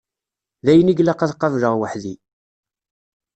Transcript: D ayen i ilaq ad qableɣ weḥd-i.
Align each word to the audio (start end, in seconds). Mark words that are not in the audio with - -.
D 0.65 0.67
ayen 0.71 0.91
i 0.91 0.93
ilaq 0.99 1.19
ad 1.21 1.33
qableɣ 1.35 1.73
weḥd-i. 1.79 2.15